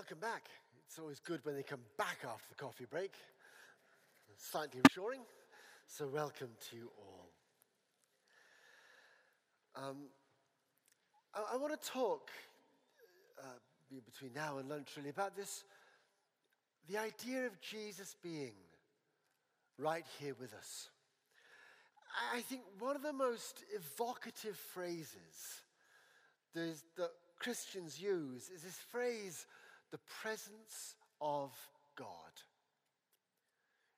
[0.00, 0.48] Welcome back.
[0.86, 3.12] It's always good when they come back after the coffee break.
[4.38, 5.20] Slightly reassuring.
[5.86, 7.28] So, welcome to you all.
[9.76, 9.96] Um,
[11.34, 12.30] I, I, want to talk
[13.38, 13.42] uh,
[14.06, 15.64] between now and lunch really about this
[16.88, 18.54] the idea of Jesus being
[19.76, 20.88] right here with us.
[22.34, 25.60] I think one of the most evocative phrases
[26.54, 29.44] that Christians use is this phrase
[29.90, 31.52] the presence of
[31.96, 32.06] God.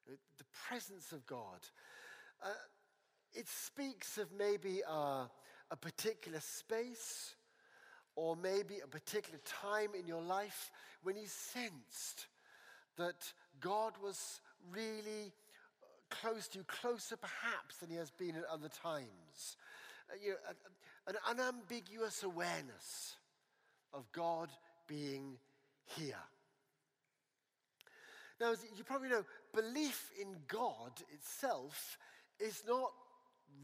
[0.07, 1.61] The presence of God.
[2.45, 2.49] Uh,
[3.35, 5.31] it speaks of maybe a,
[5.71, 7.35] a particular space
[8.15, 10.71] or maybe a particular time in your life
[11.03, 12.27] when you sensed
[12.97, 15.33] that God was really
[16.11, 19.57] close to you, closer perhaps than he has been at other times.
[20.11, 20.37] Uh, you know,
[21.07, 23.17] an unambiguous awareness
[23.95, 24.51] of God
[24.87, 25.39] being
[25.97, 26.23] here.
[28.41, 29.25] Now, as you probably know,
[29.55, 31.97] belief in God itself
[32.41, 32.91] is not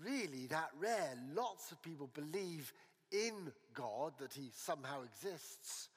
[0.04, 1.14] really that rare.
[1.34, 2.72] Lots of people believe
[3.10, 5.88] in God, that He somehow exists.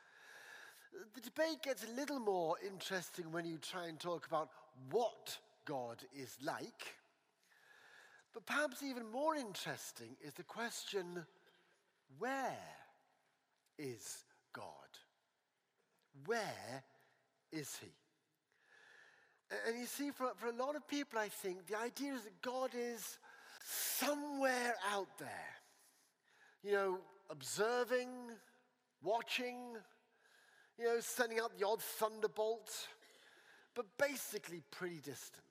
[1.14, 4.50] The debate gets a little more interesting when you try and talk about
[4.90, 6.96] what God is like.
[8.34, 11.26] But perhaps even more interesting is the question
[12.18, 12.58] where
[13.78, 14.66] is God?
[16.26, 16.84] Where
[17.52, 17.92] is He?
[19.68, 22.42] And you see, for, for a lot of people, I think the idea is that
[22.42, 23.18] God is
[23.66, 25.50] somewhere out there,
[26.64, 28.10] you know, observing,
[29.04, 29.58] watching,
[30.80, 32.88] you know, sending out the odd thunderbolt,
[33.76, 35.44] but basically pretty distant.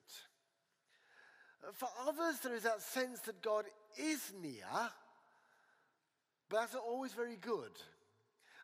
[1.73, 3.65] For others, there is that sense that God
[3.97, 4.65] is near,
[6.49, 7.71] but that's not always very good.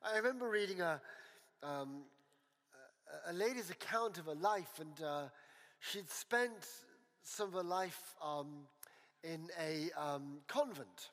[0.04, 1.00] I remember reading a,
[1.64, 2.04] um,
[3.28, 5.24] a lady's account of her life, and uh,
[5.80, 6.68] she'd spent
[7.24, 8.48] some of her life um,
[9.24, 11.10] in a um, convent.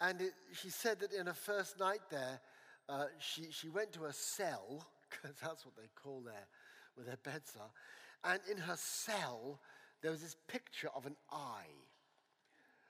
[0.00, 2.40] And it, she said that in her first night there,
[2.88, 6.46] uh, she, she went to a cell, because that's what they call there,
[6.94, 8.32] where their beds are.
[8.32, 9.60] And in her cell,
[10.02, 11.74] there was this picture of an eye.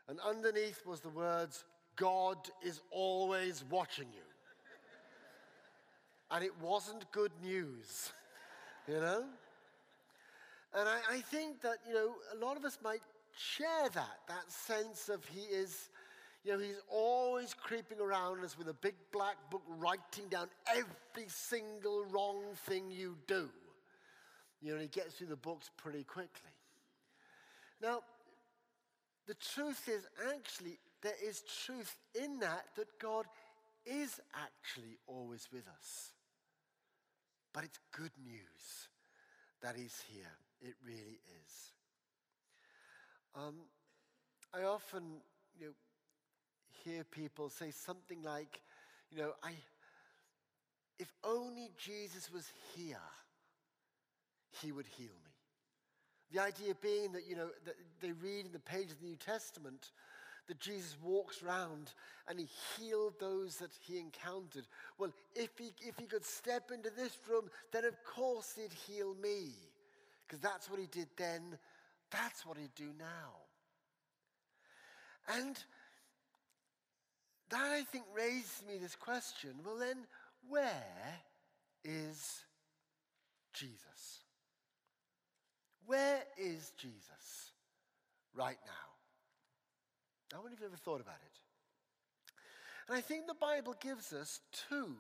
[0.09, 1.65] And underneath was the words,
[1.97, 4.23] God is always watching you
[6.31, 8.13] and it wasn't good news,
[8.89, 9.25] you know?
[10.75, 13.01] And I, I, think that, you know, a lot of us might
[13.37, 15.89] share that, that sense of he is,
[16.45, 21.29] you know, he's always creeping around us with a big black book writing down every
[21.29, 23.49] single wrong thing you do.
[24.61, 26.51] You know, he gets through the books pretty quickly.
[27.81, 28.01] Now,
[29.27, 33.27] the truth is actually, there is truth in that, that God
[33.87, 36.13] is actually always with us.
[37.57, 38.89] But it's good news
[39.63, 40.31] that He's here.
[40.61, 41.73] It really is.
[43.35, 43.55] Um,
[44.53, 45.03] I often
[45.59, 45.73] you know,
[46.85, 48.61] hear people say something like,
[49.11, 49.53] you know, I,
[50.99, 53.01] if only Jesus was here,
[54.61, 55.33] he would heal me.
[56.35, 59.17] The idea being that, you know, that they read in the pages of the New
[59.17, 59.93] Testament
[60.49, 61.93] that Jesus walks around
[62.29, 64.67] and he healed those that he encountered.
[64.99, 69.15] Well, if he, if he could step into this room, then of course he'd heal
[69.23, 69.51] me.
[70.27, 71.59] Because that's what he did then,
[72.11, 73.35] that's what he'd do now.
[75.29, 75.57] And
[77.51, 79.99] that, I think, raises me this question well, then,
[80.49, 81.21] where
[81.85, 82.45] is
[83.53, 84.25] Jesus?
[85.87, 87.53] Where is Jesus
[88.35, 88.86] right now?
[90.35, 91.39] I wonder if you've ever thought about it.
[92.89, 94.97] And I think the Bible gives us two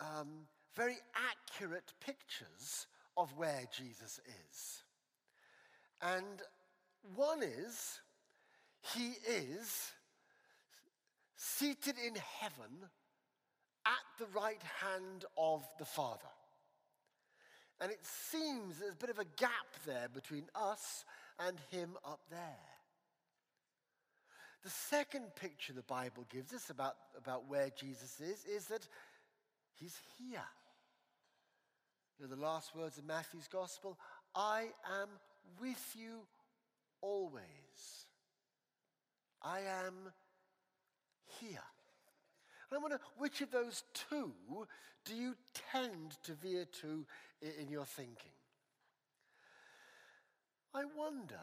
[0.00, 0.46] um,
[0.76, 2.86] very accurate pictures
[3.16, 4.20] of where Jesus
[4.50, 4.82] is.
[6.02, 6.42] And
[7.14, 8.00] one is,
[8.94, 9.92] he is
[11.36, 12.88] seated in heaven
[13.86, 16.20] at the right hand of the Father.
[17.80, 19.50] And it seems there's a bit of a gap
[19.86, 21.04] there between us
[21.38, 22.69] and him up there.
[24.62, 28.86] The second picture the Bible gives us about, about where Jesus is is that
[29.74, 30.44] he's here.
[32.18, 33.98] You know, the last words of Matthew's gospel
[34.34, 34.68] I
[35.00, 35.08] am
[35.60, 36.20] with you
[37.00, 37.42] always.
[39.42, 39.94] I am
[41.40, 41.64] here.
[42.70, 44.32] And I wonder which of those two
[45.04, 45.34] do you
[45.72, 47.06] tend to veer to
[47.40, 48.32] in your thinking?
[50.74, 51.40] I wonder,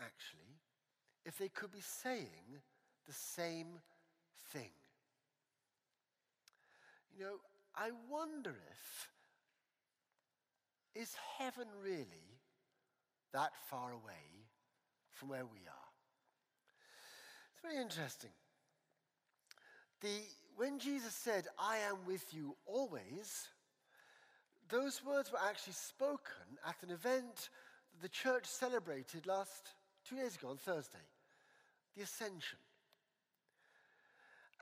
[0.00, 0.59] actually,
[1.24, 2.60] if they could be saying
[3.06, 3.80] the same
[4.52, 4.70] thing.
[7.16, 7.36] You know,
[7.76, 9.08] I wonder if,
[11.02, 12.38] is heaven really
[13.32, 14.46] that far away
[15.10, 15.90] from where we are?
[17.52, 18.30] It's very interesting.
[20.00, 20.08] The,
[20.56, 23.48] when Jesus said, I am with you always,
[24.68, 27.50] those words were actually spoken at an event
[27.92, 29.74] that the church celebrated last
[30.08, 30.98] two days ago on Thursday
[31.96, 32.58] the Ascension.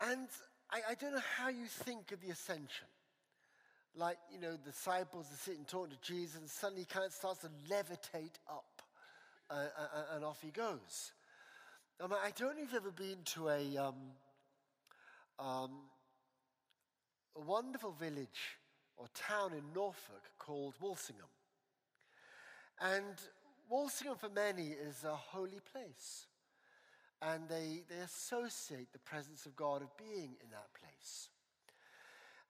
[0.00, 0.28] And
[0.70, 2.86] I, I don't know how you think of the Ascension.
[3.94, 7.12] Like, you know, the disciples are sitting talking to Jesus, and suddenly he kind of
[7.12, 8.82] starts to levitate up,
[9.50, 11.12] uh, uh, uh and off he goes.
[12.00, 13.94] I, mean, I don't know if you've ever been to a, um,
[15.38, 15.70] um,
[17.36, 18.56] a wonderful village
[18.96, 21.26] or town in Norfolk called Walsingham.
[22.80, 23.16] And
[23.68, 26.26] Walsingham, for many, is a holy place
[27.20, 31.28] and they, they associate the presence of God of being in that place.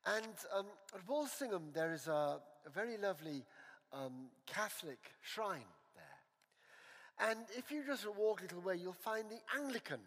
[0.06, 3.44] And um, at Walsingham, there is a, a very lovely
[3.92, 7.30] um, Catholic shrine there.
[7.30, 10.00] And if you just walk a little way, you'll find the Anglican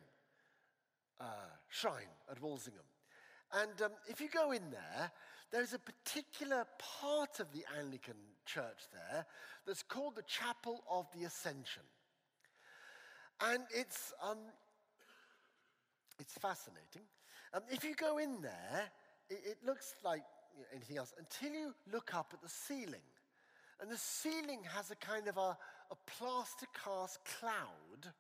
[1.19, 1.25] uh,
[1.69, 2.81] shrine at Walsingham.
[3.53, 5.11] And um, if you go in there,
[5.51, 8.15] there's a particular part of the Anglican
[8.45, 9.25] church there
[9.65, 11.83] that's called the Chapel of the Ascension.
[13.42, 14.38] And it's, um,
[16.19, 17.03] it's fascinating.
[17.53, 18.89] Um, if you go in there,
[19.30, 20.24] it, it looks like
[20.56, 23.01] you know, anything else until you look up at the ceiling.
[23.81, 25.57] And the ceiling has a kind of a,
[25.92, 28.13] a plaster cast cloud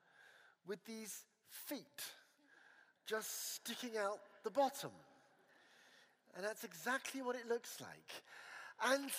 [0.67, 2.03] with these feet
[3.05, 4.91] just sticking out the bottom.
[6.35, 8.23] And that's exactly what it looks like.
[8.93, 9.11] And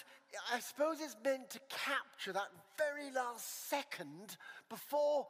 [0.53, 4.37] I suppose it's meant to capture that very last second
[4.69, 5.26] before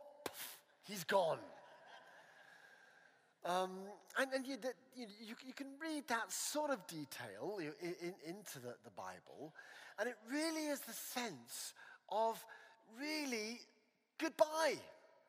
[0.85, 1.39] he's gone.
[3.45, 3.71] Um,
[4.19, 4.57] and and you,
[4.95, 5.07] you,
[5.45, 9.53] you, can read that sort of detail in, in, into the, the Bible,
[9.99, 11.75] and it really is the sense
[12.09, 12.43] of
[13.01, 13.59] really
[14.19, 14.77] goodbye.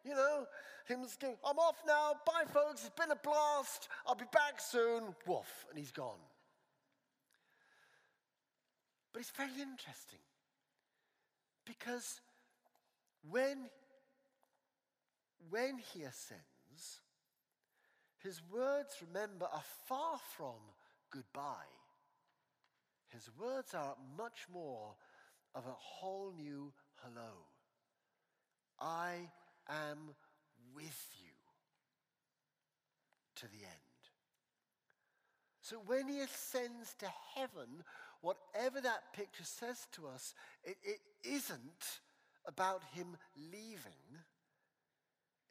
[0.05, 0.45] You know,
[0.85, 2.11] him going, I'm off now.
[2.25, 2.85] Bye, folks.
[2.85, 3.87] It's been a blast.
[4.05, 5.15] I'll be back soon.
[5.25, 5.65] Woof.
[5.69, 6.19] And he's gone.
[9.13, 10.19] But it's very interesting
[11.65, 12.19] because
[13.29, 13.69] when
[15.49, 16.99] when he ascends,
[18.23, 20.55] his words, remember, are far from
[21.11, 21.71] goodbye.
[23.09, 24.95] His words are much more
[25.53, 26.73] of a whole new
[27.03, 27.45] hello.
[28.79, 29.29] I
[29.69, 30.15] am
[30.73, 31.33] with you
[33.35, 33.93] to the end.
[35.61, 37.83] So when he ascends to heaven,
[38.23, 40.33] whatever that picture says to us,
[40.63, 41.99] it, it isn't
[42.47, 43.15] about him
[43.51, 44.23] leaving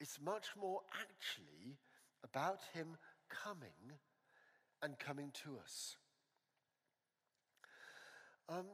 [0.02, 1.78] it's much more actually
[2.24, 2.96] about Him
[3.28, 3.98] coming
[4.82, 5.96] and coming to us.
[8.48, 8.66] Um,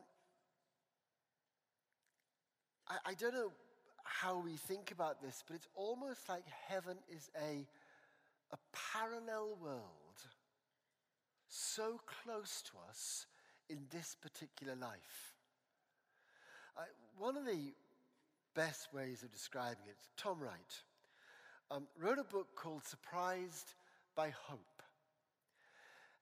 [2.88, 3.52] I, I don't know
[4.04, 7.66] how we think about this, but it's almost like heaven is a,
[8.50, 8.56] a
[8.94, 9.82] parallel world
[11.46, 13.26] so close to us
[13.68, 15.34] in this particular life.
[16.76, 16.82] I,
[17.18, 17.72] one of the
[18.54, 20.82] best ways of describing it, Tom Wright,
[21.70, 23.74] um, wrote a book called Surprised
[24.16, 24.82] by Hope.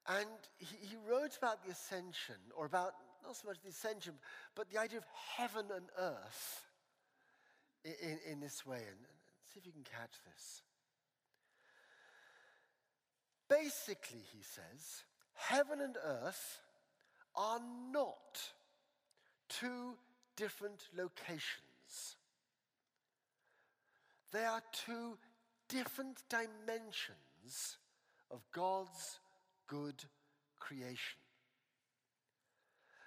[0.08, 0.26] And
[0.58, 2.92] he, he wrote about the ascension, or about
[3.24, 4.14] not so much the ascension,
[4.54, 6.64] but the idea of heaven and earth
[7.84, 8.76] in, in, in this way.
[8.76, 9.16] And, and
[9.52, 10.62] see if you can catch this.
[13.48, 16.58] Basically, he says, heaven and earth
[17.36, 17.60] are
[17.92, 18.40] not
[19.48, 19.94] two
[20.36, 22.16] different locations.
[24.32, 25.18] They are two
[25.68, 27.78] different dimensions
[28.30, 29.20] of God's
[29.66, 30.04] good
[30.58, 31.20] creation.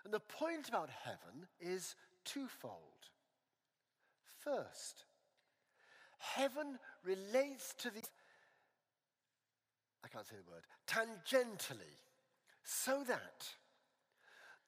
[0.05, 1.95] And the point about heaven is
[2.25, 2.73] twofold.
[4.37, 5.03] First,
[6.17, 8.01] heaven relates to the,
[10.03, 11.97] I can't say the word, tangentially,
[12.63, 13.47] so that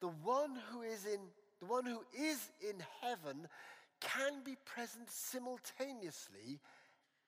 [0.02, 1.20] the one who is in,
[1.60, 3.46] the one who is in heaven
[4.00, 6.58] can be present simultaneously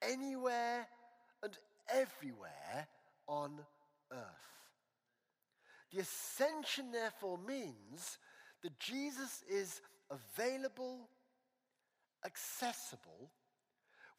[0.01, 0.85] anywhere
[1.41, 1.57] and
[1.89, 2.87] everywhere
[3.27, 3.51] on
[4.11, 4.19] earth.
[5.93, 8.17] The ascension, therefore, means
[8.61, 9.79] that Jesus is
[10.11, 11.07] available,
[12.25, 13.31] accessible,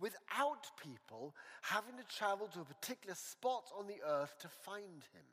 [0.00, 5.26] without people having to travel to a particular spot on the earth to find him.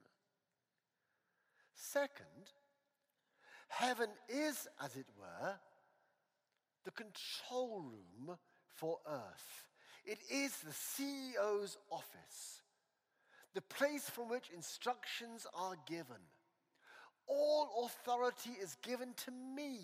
[1.73, 2.51] Second,
[3.77, 5.55] heaven is, as it were,
[6.85, 8.37] the control room
[8.67, 9.67] for earth.
[10.05, 12.61] It is the CEO's office,
[13.53, 16.21] the place from which instructions are given.
[17.27, 19.79] All authority is given to me,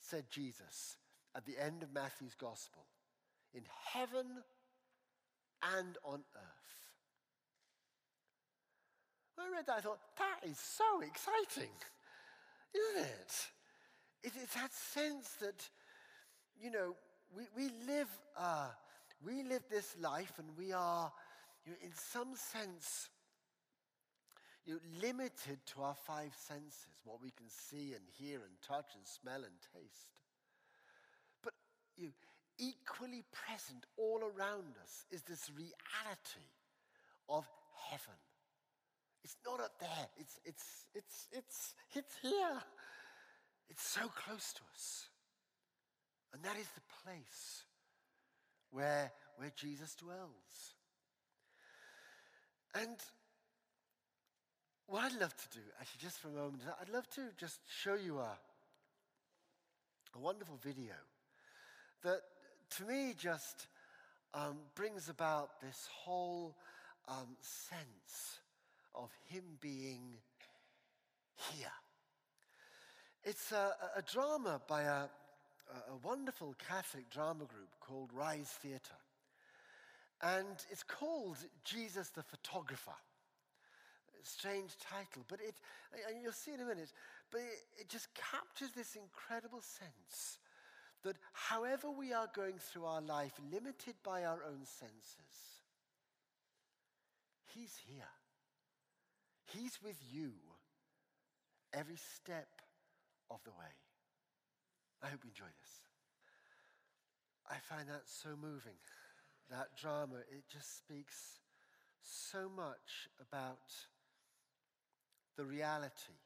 [0.00, 0.96] said Jesus
[1.36, 2.82] at the end of Matthew's gospel,
[3.54, 4.26] in heaven
[5.76, 6.70] and on earth.
[9.36, 11.72] When I read that, I thought, that is so exciting,
[12.74, 13.48] isn't it?
[14.22, 15.68] It's that sense that,
[16.60, 16.94] you know,
[17.34, 18.68] we, we live uh,
[19.24, 21.12] we live this life and we are,
[21.64, 23.08] you know, in some sense,
[24.64, 28.92] you know, limited to our five senses, what we can see and hear and touch
[28.94, 30.12] and smell and taste.
[31.42, 31.54] But
[31.96, 32.12] you know,
[32.58, 36.48] equally present all around us is this reality
[37.28, 37.46] of
[37.90, 38.18] heaven.
[39.24, 40.08] It's not up there.
[40.18, 42.62] It's, it's, it's, it's, it's here.
[43.68, 45.08] It's so close to us.
[46.32, 47.64] And that is the place
[48.70, 50.74] where, where Jesus dwells.
[52.74, 52.96] And
[54.86, 57.94] what I'd love to do, actually, just for a moment, I'd love to just show
[57.94, 58.38] you a,
[60.14, 60.94] a wonderful video
[62.02, 62.20] that,
[62.76, 63.66] to me, just
[64.34, 66.56] um, brings about this whole
[67.08, 68.40] um, sense
[68.94, 70.16] of Him being
[71.52, 71.72] here.
[73.22, 75.08] It's a, a drama by a,
[75.90, 79.00] a wonderful Catholic drama group called Rise Theatre.
[80.22, 82.96] And it's called Jesus the Photographer.
[84.22, 85.54] Strange title, but it,
[86.06, 86.92] and you'll see in a minute,
[87.30, 90.38] but it, it just captures this incredible sense
[91.02, 95.60] that however we are going through our life, limited by our own senses,
[97.54, 98.04] He's here.
[99.52, 100.30] He's with you
[101.72, 102.48] every step
[103.30, 103.74] of the way.
[105.02, 105.72] I hope you enjoy this.
[107.50, 108.78] I find that so moving.
[109.50, 111.40] That drama, it just speaks
[112.00, 113.74] so much about
[115.36, 116.20] the reality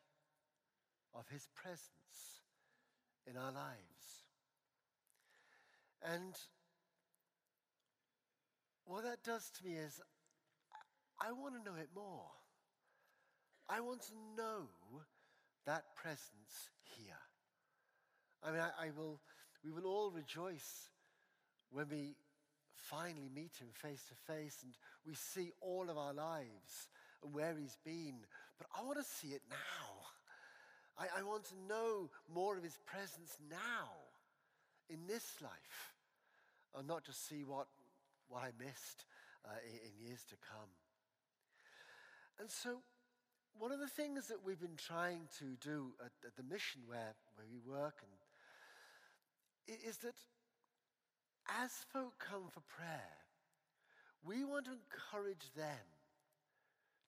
[1.14, 2.42] of His presence
[3.26, 4.24] in our lives.
[6.02, 6.34] And
[8.84, 10.00] what that does to me is,
[11.22, 12.43] I want to know it more.
[13.68, 14.68] I want to know
[15.66, 17.14] that presence here.
[18.42, 19.20] I mean, I, I, will,
[19.64, 20.88] we will all rejoice
[21.70, 22.14] when we
[22.74, 24.74] finally meet him face to face and
[25.06, 26.88] we see all of our lives
[27.22, 28.16] and where he's been.
[28.58, 29.56] But I want to see it now.
[30.98, 33.88] I, I want to know more of his presence now
[34.90, 35.94] in this life
[36.76, 37.66] and not just see what,
[38.28, 39.06] what I missed
[39.46, 40.68] uh, in, in years to come.
[42.38, 42.82] And so
[43.58, 47.14] one of the things that we've been trying to do at, at, the mission where,
[47.36, 50.14] where we work and is that
[51.62, 53.16] as folk come for prayer,
[54.24, 55.86] we want to encourage them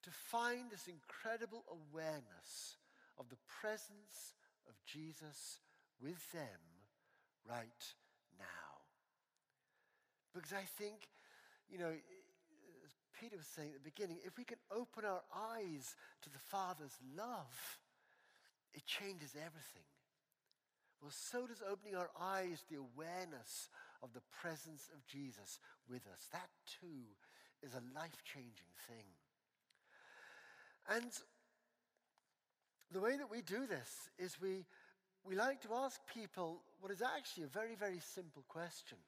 [0.03, 2.77] to find this incredible awareness
[3.19, 4.35] of the presence
[4.69, 5.61] of Jesus
[6.01, 6.61] with them
[7.49, 7.95] right
[8.39, 8.85] now.
[10.33, 11.09] Because I think,
[11.69, 11.93] you know,
[13.21, 16.97] Peter was saying at the beginning, if we can open our eyes to the Father's
[17.17, 17.79] love,
[18.75, 19.89] it changes everything.
[21.01, 23.69] Well, so does opening our eyes the awareness
[24.03, 26.29] of the presence of Jesus with us.
[26.33, 26.49] That
[26.81, 27.05] too
[27.63, 29.07] is a life changing thing.
[30.89, 31.13] And
[32.93, 34.65] the way that we do this is we,
[35.25, 38.99] we like to ask people what is actually a very, very simple question.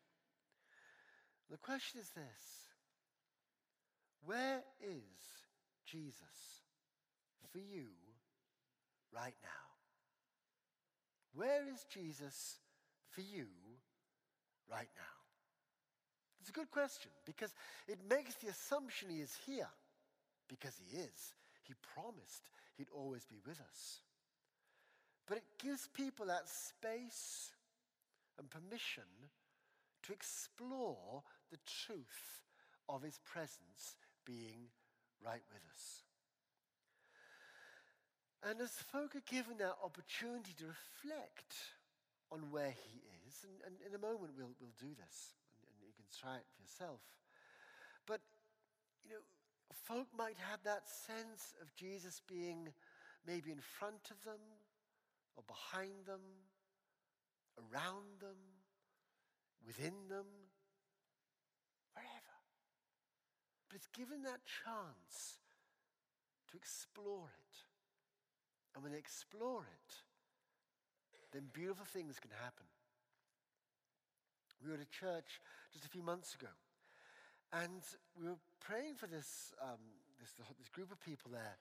[1.50, 2.67] The question is this
[4.28, 5.24] Where is
[5.86, 6.20] Jesus
[7.50, 7.86] for you
[9.10, 9.68] right now?
[11.32, 12.58] Where is Jesus
[13.08, 13.46] for you
[14.70, 15.16] right now?
[16.40, 17.54] It's a good question because
[17.88, 19.70] it makes the assumption he is here
[20.46, 21.32] because he is.
[21.64, 24.00] He promised he'd always be with us.
[25.26, 27.52] But it gives people that space
[28.38, 29.08] and permission
[30.02, 32.42] to explore the truth
[32.90, 33.96] of his presence
[34.28, 34.68] being
[35.24, 36.04] right with us.
[38.44, 41.56] And as folk are given that opportunity to reflect
[42.30, 45.80] on where he is, and, and in a moment we'll, we'll do this, and, and
[45.80, 47.00] you can try it for yourself.
[48.06, 48.20] But,
[49.02, 49.24] you know,
[49.88, 52.68] folk might have that sense of Jesus being
[53.26, 54.40] maybe in front of them,
[55.36, 56.20] or behind them,
[57.58, 58.38] around them,
[59.66, 60.26] within them,
[61.92, 62.36] wherever.
[63.68, 65.38] But it's given that chance
[66.50, 67.48] to explore it
[68.78, 69.94] and when they explore it,
[71.32, 72.64] then beautiful things can happen.
[74.62, 75.40] We were at a church
[75.72, 76.54] just a few months ago,
[77.52, 77.82] and
[78.20, 79.82] we were praying for this, um,
[80.20, 81.58] this, this group of people there.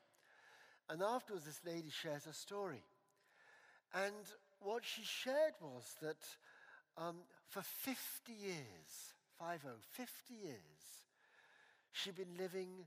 [0.90, 2.84] And afterwards, this lady shares a story.
[3.96, 6.22] And what she shared was that
[6.98, 7.18] um,
[7.50, 11.07] for 50 years, 50, 50 years,
[11.98, 12.86] she'd been living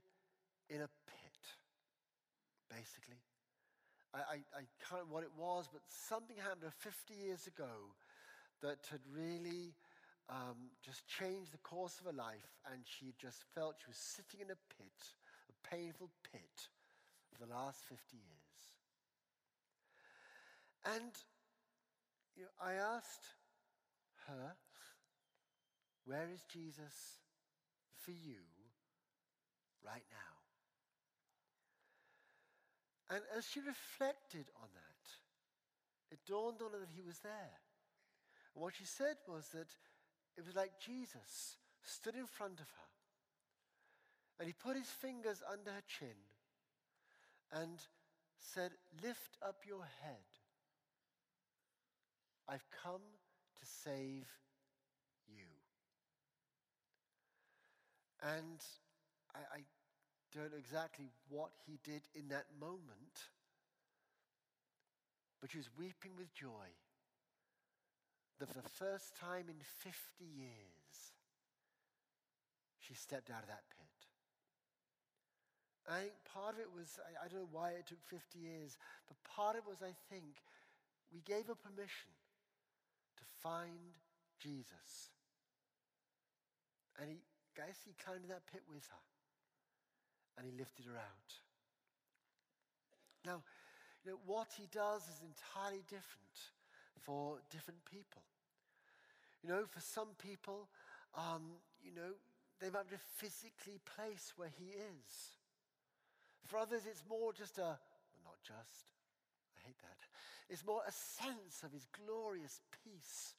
[0.68, 1.42] in a pit,
[2.70, 3.18] basically.
[4.14, 7.94] I, I, I can't remember what it was, but something happened 50 years ago
[8.62, 9.74] that had really
[10.28, 14.40] um, just changed the course of her life, and she just felt she was sitting
[14.46, 15.00] in a pit,
[15.50, 16.68] a painful pit,
[17.32, 18.60] for the last 50 years.
[20.84, 21.12] And
[22.36, 23.26] you know, I asked
[24.26, 24.54] her,
[26.04, 27.18] Where is Jesus
[27.98, 28.59] for you
[29.84, 30.34] right now?
[33.16, 35.04] And as she reflected on that,
[36.12, 37.58] it dawned on her that he was there.
[38.54, 39.74] And what she said was that
[40.36, 42.90] it was like Jesus stood in front of her
[44.40, 46.16] and he put his fingers under her chin
[47.52, 47.78] and
[48.38, 48.70] said,
[49.02, 50.24] Lift up your head.
[52.48, 53.02] I've come
[53.60, 54.26] to save
[55.28, 55.44] you.
[58.22, 58.60] And
[59.34, 59.60] I, I
[60.34, 63.16] don't know exactly what he did in that moment,
[65.40, 66.70] but she was weeping with joy
[68.38, 69.92] that for the first time in 50
[70.24, 70.94] years,
[72.78, 73.80] she stepped out of that pit.
[75.88, 78.78] I think part of it was, I, I don't know why it took 50 years,
[79.08, 80.40] but part of it was, I think,
[81.12, 82.14] we gave her permission
[83.18, 83.98] to find
[84.38, 85.10] Jesus.
[87.00, 87.18] And he,
[87.56, 89.04] guys, he climbed in that pit with her
[90.40, 91.30] and he lifted her out.
[93.26, 93.44] Now,
[94.00, 96.36] you know, what he does is entirely different
[97.04, 98.24] for different people.
[99.44, 100.68] You know, for some people,
[101.12, 102.16] um, you know,
[102.58, 105.36] they might be physically place where he is.
[106.46, 107.76] For others, it's more just a,
[108.16, 108.88] well, not just,
[109.60, 110.00] I hate that.
[110.48, 113.34] It's more a sense of his glorious peace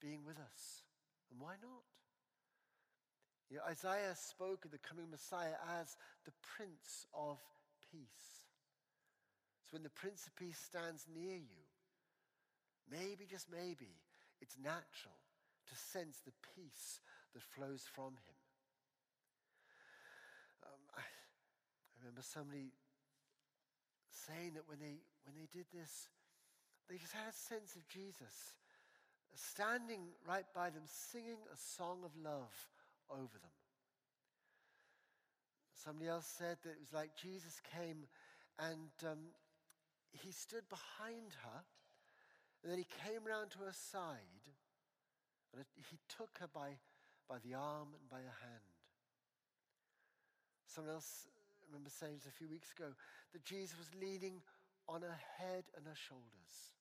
[0.00, 0.82] being with us.
[1.30, 1.84] And why not?
[3.50, 7.38] You know, Isaiah spoke of the coming Messiah as the Prince of
[7.92, 8.42] Peace.
[9.66, 11.62] So when the Prince of Peace stands near you,
[12.90, 13.94] maybe, just maybe,
[14.40, 15.14] it's natural
[15.66, 17.00] to sense the peace
[17.34, 18.38] that flows from him.
[20.66, 22.74] Um, I, I remember somebody
[24.10, 26.08] saying that when they, when they did this,
[26.88, 28.54] they just had a sense of Jesus
[29.34, 32.54] standing right by them, singing a song of love
[33.10, 33.56] over them.
[35.74, 38.08] Somebody else said that it was like Jesus came
[38.58, 39.30] and um,
[40.10, 41.60] he stood behind her,
[42.62, 44.44] and then he came round to her side,
[45.54, 46.80] and he took her by,
[47.28, 48.66] by the arm and by her hand.
[50.66, 51.28] Someone else
[51.66, 52.94] I remember saying just a few weeks ago
[53.32, 54.40] that Jesus was leaning
[54.88, 56.72] on her head and her shoulders,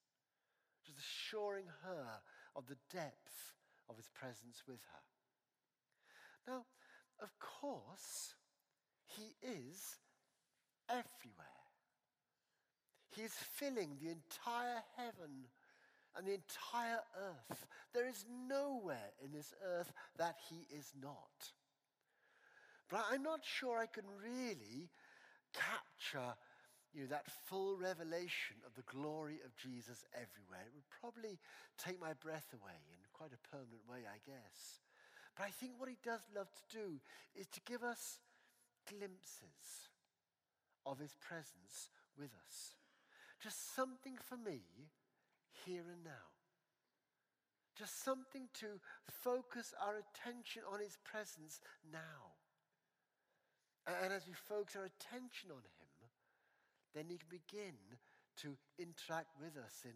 [0.85, 2.21] just assuring her
[2.55, 3.53] of the depth
[3.89, 5.05] of his presence with her.
[6.47, 6.65] Now,
[7.21, 8.35] of course,
[9.05, 9.97] he is
[10.89, 11.45] everywhere.
[13.15, 15.47] He is filling the entire heaven
[16.15, 17.65] and the entire earth.
[17.93, 21.51] There is nowhere in this earth that he is not.
[22.89, 24.89] But I'm not sure I can really
[25.53, 26.35] capture
[26.93, 30.63] you know, that full revelation of the glory of Jesus everywhere.
[30.63, 31.39] It would probably
[31.77, 34.79] take my breath away in quite a permanent way, I guess.
[35.35, 36.99] But I think what he does love to do
[37.35, 38.19] is to give us
[38.87, 39.89] glimpses
[40.85, 42.75] of his presence with us.
[43.41, 44.61] Just something for me
[45.65, 46.31] here and now.
[47.77, 51.59] Just something to focus our attention on his presence
[51.91, 52.35] now.
[53.85, 55.93] And as we focus our attention on Him,
[56.93, 57.77] then He can begin
[58.41, 59.93] to interact with us in,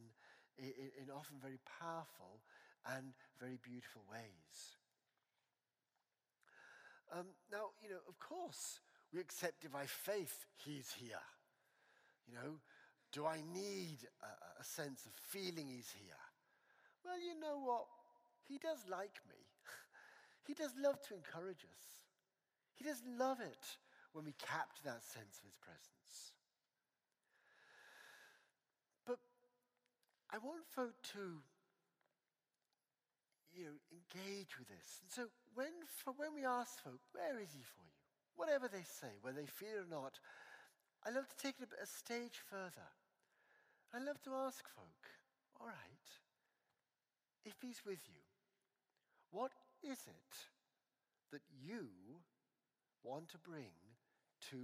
[0.64, 0.72] in,
[1.02, 2.46] in often very powerful
[2.86, 4.78] and very beautiful ways.
[7.12, 8.80] Um, now, you know, of course,
[9.14, 11.26] we accept it by faith, He's here.
[12.28, 12.60] You know,
[13.12, 16.22] do I need a, a sense of feeling He's here?
[17.04, 17.86] Well, you know what?
[18.48, 19.42] He does like me.
[20.48, 21.84] he does love to encourage us.
[22.76, 23.78] He does love it
[24.14, 26.34] when we capture that sense of his presence.
[29.06, 29.20] But
[30.32, 31.42] I want folk to
[33.54, 35.02] you know, engage with this.
[35.02, 37.98] And so when, for when we ask folk, where is he for you?
[38.36, 40.20] Whatever they say, whether they feel or not,
[41.06, 42.90] I love to take it a stage further.
[43.94, 45.04] I love to ask folk,
[45.60, 46.08] all right,
[47.46, 48.24] if he's with you,
[49.32, 49.52] what
[49.84, 50.36] is it
[51.32, 51.88] that you
[53.04, 53.74] want to bring
[54.50, 54.58] to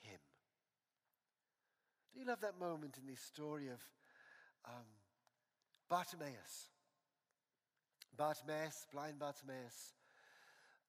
[0.00, 0.20] Him.
[2.12, 3.80] Do you love that moment in the story of
[4.66, 4.86] um,
[5.88, 6.68] Bartimaeus?
[8.16, 9.94] Bartimaeus, blind Bartimaeus,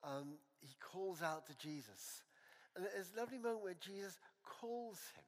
[0.04, 2.24] um, he calls out to Jesus.
[2.76, 5.24] And there's a lovely moment where Jesus calls him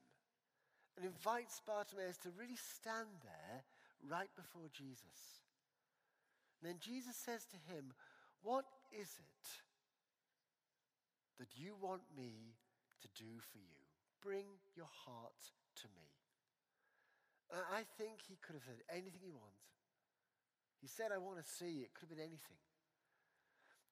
[0.97, 3.63] and invites Bartimaeus to really stand there
[4.09, 5.43] right before Jesus.
[6.59, 7.93] And then Jesus says to him,
[8.41, 9.45] What is it
[11.39, 12.55] that you want me
[13.01, 13.83] to do for you?
[14.23, 15.51] Bring your heart
[15.83, 16.07] to me.
[17.53, 19.74] And I think he could have said anything he wanted.
[20.85, 21.81] He said, I want to see.
[21.81, 22.61] It could have been anything.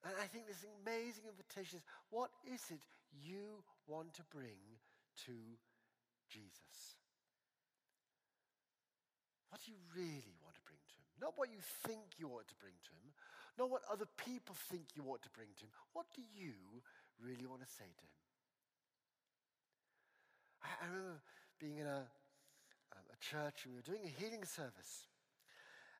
[0.06, 4.62] And I think this amazing invitation is what is it you want to bring
[5.26, 5.34] to
[6.30, 6.94] Jesus?
[9.50, 11.10] What do you really want to bring to him?
[11.18, 13.10] Not what you think you ought to bring to him,
[13.58, 15.74] not what other people think you ought to bring to him.
[15.98, 16.54] What do you
[17.18, 18.18] really want to say to him?
[20.62, 21.18] I, I remember
[21.58, 22.06] being in a,
[22.94, 25.10] um, a church and we were doing a healing service.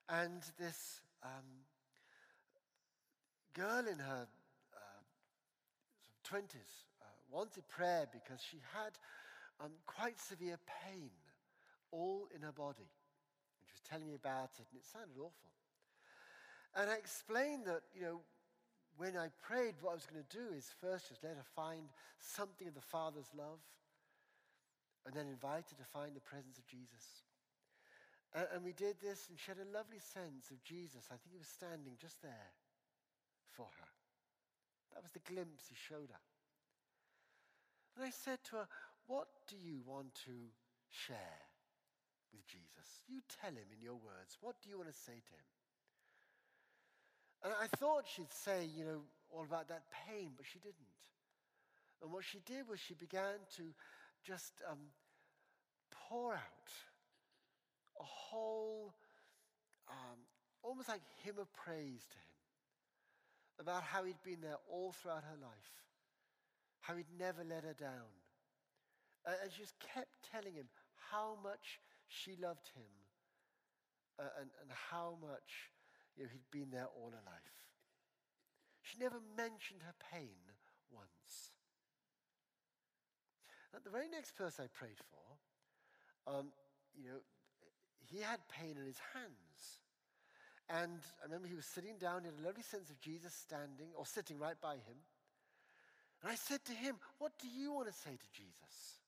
[0.07, 1.65] And this um,
[3.53, 4.27] girl in her
[4.75, 6.43] uh, 20s
[7.01, 8.91] uh, wanted prayer because she had
[9.63, 11.09] um, quite severe pain
[11.91, 15.49] all in her body And she was telling me about it, and it sounded awful.
[16.75, 18.19] And I explained that, you know,
[18.97, 21.87] when I prayed, what I was going to do is first just let her find
[22.19, 23.59] something of the Father's love,
[25.05, 27.24] and then invite her to find the presence of Jesus.
[28.35, 31.07] And, we did this, and she had a lovely sense of Jesus.
[31.07, 32.51] I think he was standing just there
[33.55, 33.91] for her.
[34.93, 36.23] That was the glimpse he showed her.
[37.95, 38.67] And I said to her,
[39.07, 40.35] What do you want to
[40.89, 41.47] share?
[42.35, 42.99] with Jesus.
[43.07, 45.47] You tell him in your words, what do you want to say to him?
[47.43, 50.75] And I thought she'd say, you know, all about that pain, but she didn't.
[52.03, 53.63] And what she did was she began to
[54.23, 54.91] just um,
[55.91, 56.71] pour out
[57.99, 58.93] a whole,
[59.89, 60.17] um,
[60.63, 62.35] almost like hymn of praise to him
[63.59, 65.71] about how he'd been there all throughout her life,
[66.81, 68.11] how he'd never let her down.
[69.25, 70.67] And she just kept telling him
[71.11, 72.93] how much she loved him
[74.19, 75.71] uh, and, and how much
[76.15, 77.55] you know, he'd been there all her life.
[78.81, 80.37] She never mentioned her pain
[80.91, 81.51] once.
[83.73, 86.47] And the very next person I prayed for, um,
[86.95, 87.19] you know,
[88.09, 89.79] he had pain in his hands.
[90.69, 94.05] And I remember he was sitting down, had a lovely sense of Jesus standing or
[94.05, 94.97] sitting right by him.
[96.21, 98.99] And I said to him, What do you want to say to Jesus?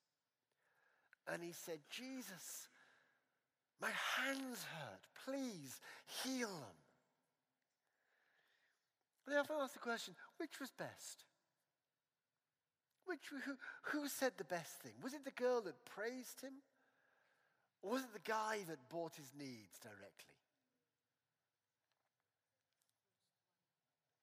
[1.27, 2.67] And he said, Jesus,
[3.81, 5.01] my hands hurt.
[5.25, 5.79] Please
[6.23, 6.77] heal them.
[9.25, 11.25] And I often ask the question which was best?
[13.05, 14.93] Which, who, who said the best thing?
[15.01, 16.53] Was it the girl that praised him?
[17.81, 20.35] Or was it the guy that bought his needs directly?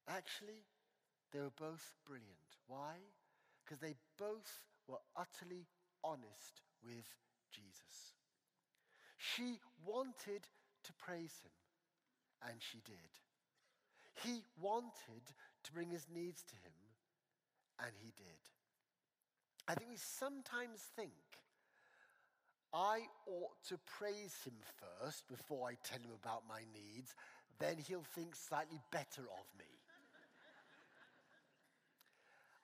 [0.07, 0.63] Actually,
[1.31, 2.57] they were both brilliant.
[2.67, 2.93] Why?
[3.63, 5.65] Because they both were utterly
[6.03, 7.09] honest with
[7.51, 8.13] Jesus.
[9.17, 10.47] She wanted
[10.83, 11.51] to praise him,
[12.47, 13.11] and she did.
[14.23, 15.25] He wanted
[15.63, 16.77] to bring his needs to him,
[17.79, 18.41] and he did.
[19.67, 21.11] I think we sometimes think
[22.75, 24.55] I ought to praise him
[24.99, 27.15] first before I tell him about my needs,
[27.57, 29.65] then he'll think slightly better of me.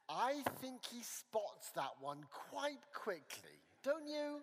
[0.09, 4.41] I think he spots that one quite quickly, don't you?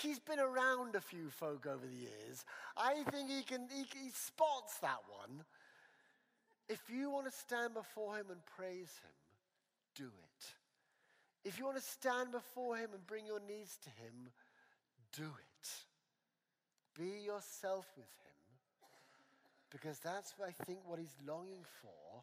[0.00, 2.46] he's been around a few folk over the years.
[2.78, 5.44] I think he can he, he spots that one.
[6.70, 9.12] If you want to stand before him and praise him,
[9.94, 11.48] do it.
[11.48, 14.32] If you want to stand before him and bring your needs to him,
[15.16, 15.68] do it.
[16.98, 18.36] Be yourself with him.
[19.70, 22.22] Because that's, what I think, what he's longing for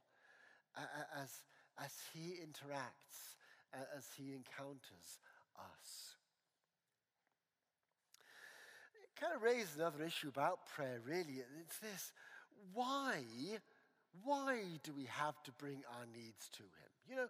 [1.21, 1.29] as,
[1.83, 3.35] as he interacts,
[3.97, 5.19] as he encounters
[5.57, 6.15] us
[9.13, 11.43] It kind of raises another issue about prayer, really.
[11.61, 12.11] It's this
[12.73, 13.23] why,
[14.23, 16.91] why do we have to bring our needs to Him?
[17.09, 17.27] You know,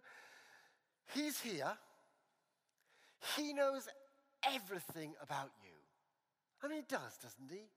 [1.14, 1.72] He's here,
[3.36, 3.88] He knows
[4.52, 5.76] everything about you.
[6.62, 7.68] I mean, He does, doesn't He?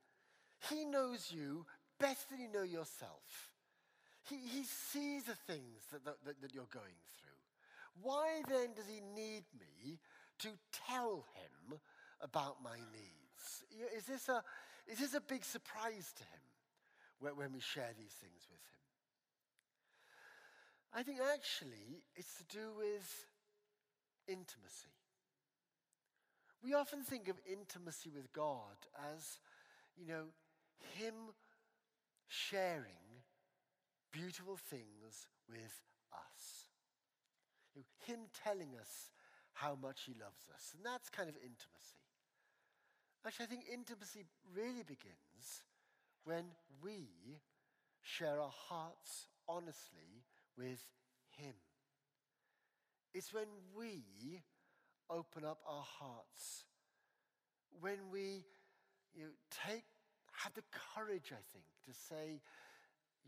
[0.74, 1.66] He knows you
[2.00, 3.52] better than you know yourself.
[4.30, 8.02] He, he sees the things that, that, that you're going through.
[8.02, 10.00] Why then does He need me
[10.40, 10.50] to
[10.88, 11.80] tell Him
[12.22, 13.64] about my needs?
[13.96, 14.44] Is this a,
[14.88, 18.78] is this a big surprise to him when we share these things with him?
[20.94, 23.26] I think actually it's to do with
[24.28, 24.97] intimacy.
[26.64, 28.78] We often think of intimacy with God
[29.14, 29.40] as,
[29.96, 30.26] you know,
[30.96, 31.14] Him
[32.28, 33.24] sharing
[34.12, 35.82] beautiful things with
[36.14, 36.70] us.
[37.76, 39.12] You know, him telling us
[39.54, 40.74] how much He loves us.
[40.76, 42.02] And that's kind of intimacy.
[43.26, 45.64] Actually, I think intimacy really begins
[46.24, 46.46] when
[46.82, 47.42] we
[48.02, 50.24] share our hearts honestly
[50.58, 50.82] with
[51.38, 51.54] Him.
[53.14, 54.42] It's when we
[55.10, 56.66] open up our hearts,
[57.80, 58.46] when we
[59.16, 59.30] you know,
[59.66, 59.84] take,
[60.44, 62.42] have the courage, I think, to say,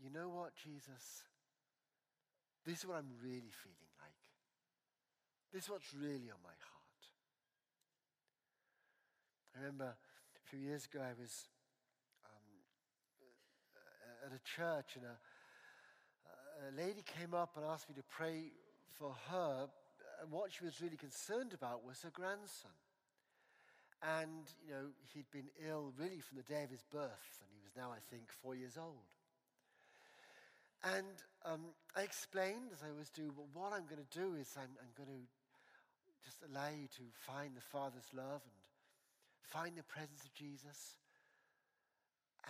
[0.02, 1.24] you know what, Jesus?
[2.64, 4.14] This is what I'm really feeling like.
[5.52, 7.00] This is what's really on my heart.
[9.56, 11.48] I remember a few years ago, I was
[12.24, 12.46] um,
[14.26, 15.16] at a church, and a,
[16.68, 18.52] a lady came up and asked me to pray
[18.92, 19.68] for her.
[20.28, 22.76] What she was really concerned about was her grandson.
[24.02, 27.60] And, you know, he'd been ill really from the day of his birth, and he
[27.60, 29.08] was now, I think, four years old.
[30.82, 34.48] And um, I explained, as I always do, well, what I'm going to do is
[34.56, 35.24] I'm, I'm going to
[36.24, 38.56] just allow you to find the Father's love and
[39.44, 40.96] find the presence of Jesus.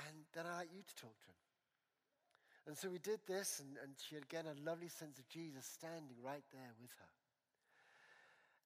[0.06, 1.42] And then I'd like you to talk to him.
[2.70, 5.66] And so we did this, and, and she had again a lovely sense of Jesus
[5.66, 7.11] standing right there with her.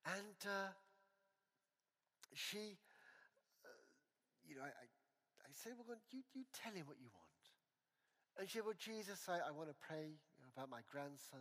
[0.06, 0.72] And uh,
[2.34, 2.76] she,
[3.64, 3.68] uh,
[4.46, 4.86] you know, I, I,
[5.48, 7.24] I said, well, you, you tell him what you want.
[8.38, 10.18] And she said, Well, Jesus, I, I want to pray
[10.54, 11.40] about my grandson.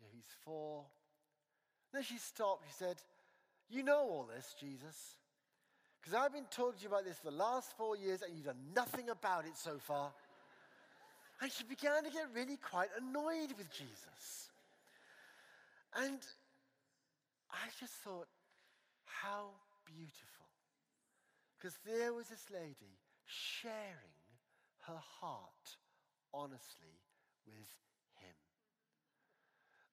[0.00, 0.84] Know, he's four.
[1.92, 2.64] then she stopped.
[2.66, 2.96] She said,
[3.68, 5.16] You know all this, Jesus.
[6.00, 8.46] Because I've been talking to you about this for the last four years and you've
[8.46, 10.10] done nothing about it so far.
[11.40, 14.50] And she began to get really quite annoyed with Jesus.
[15.94, 16.18] And
[17.52, 18.28] I just thought,
[19.04, 19.50] how
[19.86, 20.48] beautiful.
[21.58, 24.18] Because there was this lady sharing
[24.88, 25.78] her heart
[26.34, 26.98] honestly
[27.46, 27.70] with
[28.18, 28.36] Him.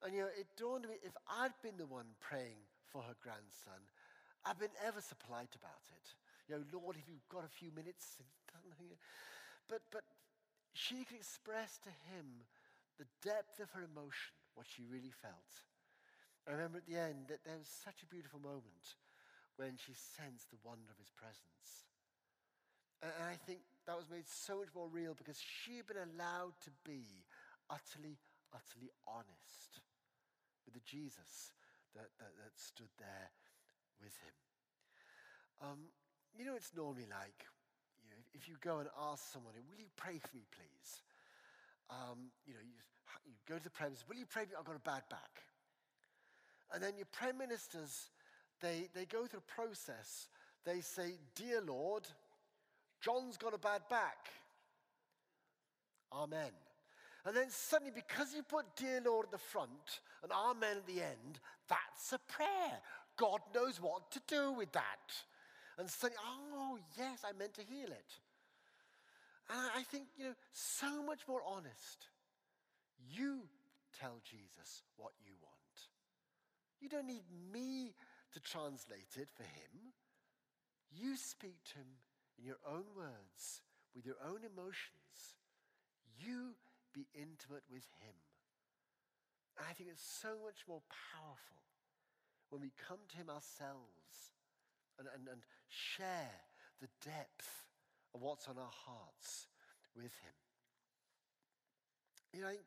[0.03, 3.15] And you know, it dawned on me if I'd been the one praying for her
[3.21, 3.77] grandson,
[4.45, 6.05] I've been ever so polite about it.
[6.47, 8.17] You know, Lord, if you've got a few minutes,
[9.67, 10.03] but but
[10.73, 12.47] she could express to him
[12.97, 15.53] the depth of her emotion, what she really felt.
[16.49, 18.97] I remember at the end that there was such a beautiful moment
[19.61, 21.85] when she sensed the wonder of his presence.
[23.05, 26.57] And I think that was made so much more real because she had been allowed
[26.65, 27.05] to be
[27.69, 28.17] utterly,
[28.49, 29.77] utterly honest
[30.65, 31.53] with the Jesus
[31.93, 33.29] that, that, that stood there
[34.01, 34.35] with him.
[35.61, 35.79] Um,
[36.33, 37.45] you know, it's normally like,
[38.01, 41.05] you know, if you go and ask someone, will you pray for me, please?
[41.93, 42.73] Um, you know, you,
[43.29, 44.57] you go to the Prime will you pray for me?
[44.57, 45.48] I've got a bad back.
[46.73, 48.09] And then your prayer ministers,
[48.61, 50.27] they, they go through a process.
[50.65, 52.03] They say, Dear Lord,
[53.01, 54.27] John's got a bad back.
[56.11, 56.51] Amen.
[57.25, 61.01] And then suddenly, because you put Dear Lord at the front and Amen at the
[61.01, 62.79] end, that's a prayer.
[63.17, 65.13] God knows what to do with that.
[65.77, 68.13] And suddenly, oh, yes, I meant to heal it.
[69.49, 72.07] And I think, you know, so much more honest.
[73.11, 73.41] You
[73.99, 75.55] tell Jesus what you want.
[76.81, 77.93] You don't need me
[78.33, 79.93] to translate it for him.
[80.91, 81.87] You speak to him
[82.37, 83.61] in your own words,
[83.95, 85.35] with your own emotions,
[86.19, 86.55] you
[86.93, 88.15] be intimate with Him.
[89.57, 91.63] And I think it's so much more powerful
[92.49, 94.33] when we come to Him ourselves
[94.97, 96.31] and, and, and share
[96.81, 97.67] the depth
[98.15, 99.47] of what's on our hearts
[99.95, 100.37] with Him.
[102.33, 102.65] You know, I think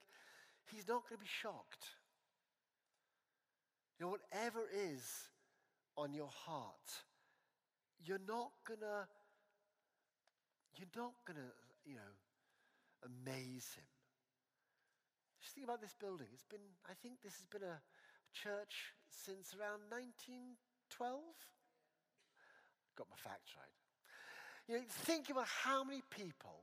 [0.70, 1.96] He's not going to be shocked.
[4.02, 5.30] Know, whatever is
[5.96, 6.90] on your heart,
[8.04, 9.06] you're not to
[10.74, 11.46] you're not to,
[11.86, 12.12] you know,
[13.06, 13.86] amaze him.
[15.40, 16.26] Just think about this building.
[16.34, 17.78] It's been, I think this has been a
[18.34, 20.58] church since around 1912.
[22.98, 23.78] Got my facts right.
[24.66, 26.58] You know, think about how many people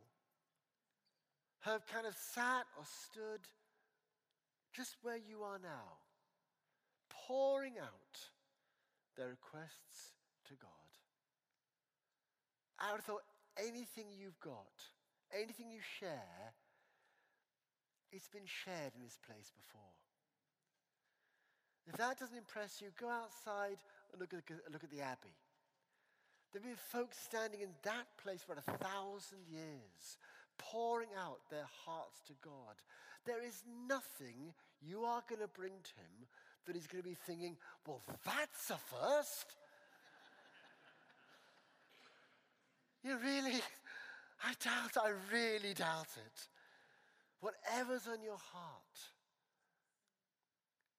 [1.62, 3.48] have kind of sat or stood
[4.74, 6.04] just where you are now,
[7.10, 8.16] pouring out
[9.18, 10.14] their requests
[10.48, 10.70] to God.
[12.80, 14.80] I would have thought anything you've got,
[15.34, 16.54] anything you share,
[18.12, 19.94] it's been shared in this place before.
[21.88, 23.78] If that doesn't impress you, go outside
[24.12, 25.36] and look at, look at the Abbey.
[26.52, 30.18] There have been folks standing in that place for a thousand years,
[30.58, 32.82] pouring out their hearts to God.
[33.26, 36.26] There is nothing you are going to bring to Him
[36.70, 39.58] that He's going to be thinking, well, that's a first.
[43.04, 43.58] You really?
[44.46, 46.48] I doubt, I really doubt it.
[47.42, 48.98] Whatever's on your heart,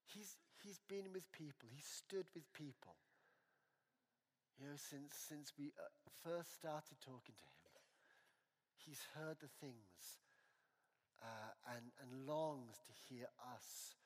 [0.07, 2.99] he's, he's been with people, he's stood with people.
[4.59, 5.87] You know, since, since we uh,
[6.27, 7.71] first started talking to him,
[8.75, 10.19] he's heard the things
[11.23, 14.00] uh, and, and longs to hear us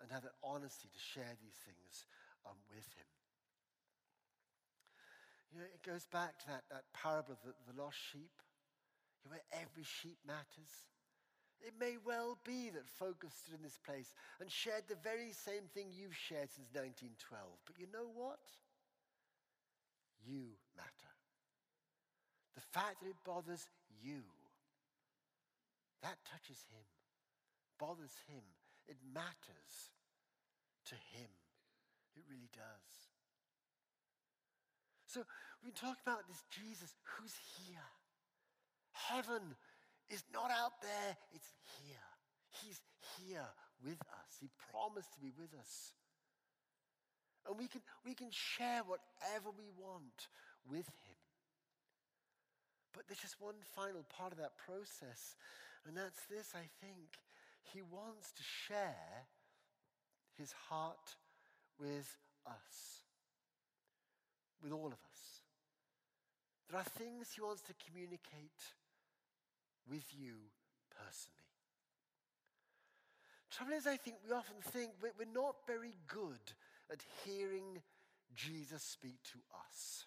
[0.00, 2.06] and have the honesty to share these things
[2.46, 3.10] um, with him.
[5.52, 8.34] You know, it goes back to that, that parable of the, the lost sheep,
[9.18, 10.86] you know, where every sheep matters.
[11.60, 15.32] It may well be that folk have stood in this place and shared the very
[15.32, 17.18] same thing you've shared since 1912.
[17.66, 18.38] But you know what?
[20.22, 21.12] You matter.
[22.54, 23.66] The fact that it bothers
[24.02, 24.22] you,
[26.02, 26.86] that touches him,
[27.78, 28.42] bothers him.
[28.88, 29.92] It matters
[30.86, 31.30] to him.
[32.16, 32.88] It really does.
[35.06, 35.24] So
[35.64, 37.88] we talk about this Jesus who's here.
[38.92, 39.54] Heaven
[40.10, 42.08] is not out there, it's here.
[42.62, 42.80] He's
[43.16, 43.48] here
[43.84, 44.30] with us.
[44.40, 45.92] He promised to be with us.
[47.46, 50.28] And we can, we can share whatever we want
[50.68, 51.20] with him.
[52.92, 55.36] But there's just one final part of that process,
[55.86, 57.16] and that's this I think.
[57.72, 59.26] He wants to share
[60.38, 61.16] his heart
[61.78, 63.02] with us,
[64.62, 65.42] with all of us.
[66.70, 68.74] There are things he wants to communicate
[69.90, 70.34] with you
[70.90, 71.38] personally.
[73.50, 76.40] Trouble is, I think we often think we're not very good
[76.92, 77.80] at hearing
[78.34, 80.04] Jesus speak to us.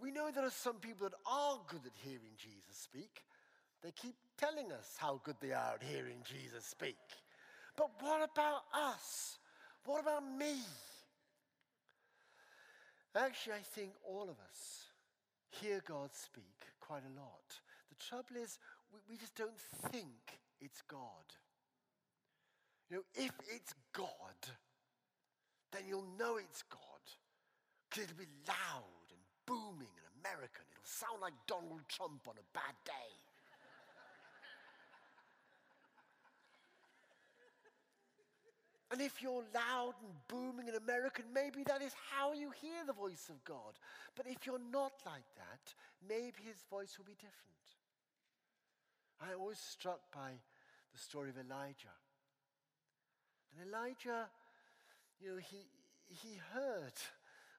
[0.00, 3.22] We know there are some people that are good at hearing Jesus speak.
[3.82, 6.98] They keep telling us how good they are at hearing Jesus speak.
[7.76, 9.38] But what about us?
[9.84, 10.56] What about me?
[13.16, 14.84] Actually, I think all of us
[15.48, 16.44] hear God speak
[16.80, 17.60] quite a lot.
[17.88, 18.58] The trouble is,
[18.92, 19.58] we, we just don't
[19.90, 21.26] think it's God.
[22.90, 24.38] You know, if it's God,
[25.72, 26.80] then you'll know it's God.
[27.88, 30.62] Because it'll be loud and booming and American.
[30.70, 33.10] It'll sound like Donald Trump on a bad day.
[38.90, 42.92] And if you're loud and booming and American, maybe that is how you hear the
[42.92, 43.78] voice of God.
[44.16, 45.74] But if you're not like that,
[46.08, 47.34] maybe his voice will be different.
[49.20, 50.32] I'm always struck by
[50.92, 51.94] the story of Elijah.
[53.52, 54.26] And Elijah,
[55.20, 55.68] you know, he,
[56.08, 56.94] he heard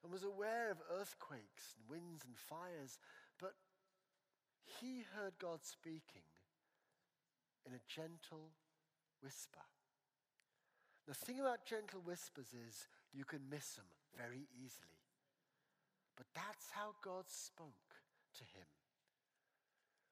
[0.03, 2.99] and was aware of earthquakes and winds and fires,
[3.39, 3.53] but
[4.79, 6.27] he heard God speaking
[7.65, 8.51] in a gentle
[9.21, 9.61] whisper.
[11.11, 15.03] The thing about gentle whispers is you can miss them very easily.
[16.15, 17.99] But that's how God spoke
[18.39, 18.71] to him.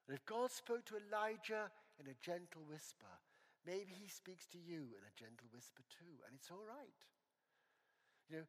[0.04, 1.72] And if God spoke to Elijah
[2.04, 3.16] in a gentle whisper,
[3.64, 7.00] maybe he speaks to you in a gentle whisper too, and it's all right.
[8.28, 8.48] You know,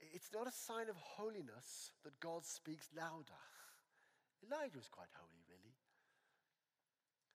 [0.00, 3.44] it's not a sign of holiness that God speaks louder.
[4.40, 5.76] Elijah was quite holy, really.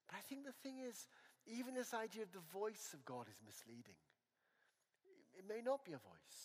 [0.09, 1.05] But I think the thing is,
[1.49, 3.97] even this idea of the voice of God is misleading.
[5.33, 6.39] It may not be a voice.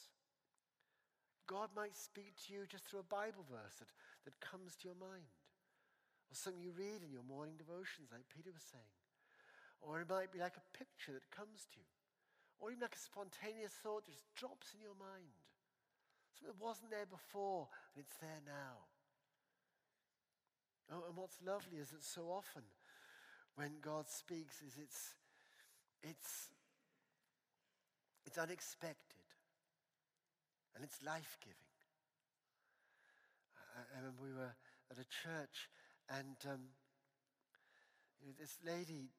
[1.44, 3.92] God might speak to you just through a Bible verse that,
[4.24, 5.28] that comes to your mind,
[6.32, 8.96] or something you read in your morning devotions, like Peter was saying.
[9.84, 11.92] Or it might be like a picture that comes to you,
[12.56, 15.36] or even like a spontaneous thought that just drops in your mind.
[16.32, 18.88] Something that wasn't there before, and it's there now.
[20.88, 22.64] Oh, and what's lovely is that so often
[23.56, 25.14] when God speaks is it's,
[26.02, 26.50] it's,
[28.26, 29.22] it's unexpected
[30.74, 31.56] and it's life giving.
[33.76, 34.54] I, I, remember we were
[34.90, 35.70] at a church
[36.10, 36.60] and um,
[38.20, 39.10] you know, this lady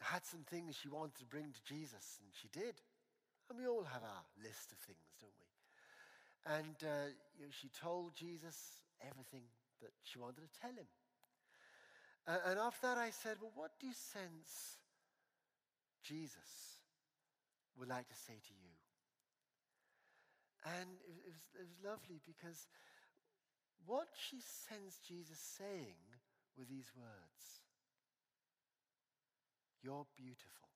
[0.00, 2.76] had some things she wanted to bring to Jesus, and she did.
[3.48, 5.48] And we all have our list of things, don't we?
[6.44, 7.08] And uh,
[7.38, 9.44] you know, she told Jesus everything
[9.80, 10.88] that she wanted to tell him.
[12.26, 14.80] And after that, I said, Well, what do you sense
[16.02, 16.80] Jesus
[17.76, 18.72] would like to say to you?
[20.80, 22.66] And it, it, was, it was lovely because
[23.84, 26.00] what she sensed Jesus saying
[26.56, 27.44] were these words
[29.84, 30.72] You're beautiful.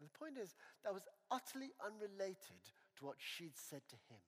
[0.00, 2.64] And the point is, that was utterly unrelated
[2.96, 4.24] to what she'd said to him.